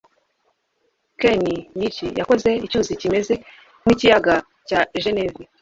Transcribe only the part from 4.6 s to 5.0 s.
cya